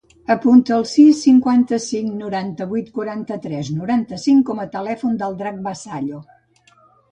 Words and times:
Apunta 0.35 0.77
el 0.77 0.85
sis, 0.91 1.19
cinquanta-cinc, 1.25 2.15
noranta-vuit, 2.21 2.89
quaranta-tres, 2.97 3.71
noranta-cinc 3.83 4.43
com 4.51 4.65
a 4.65 4.69
telèfon 4.79 5.23
del 5.23 5.39
Drac 5.45 5.63
Vasallo. 5.71 6.27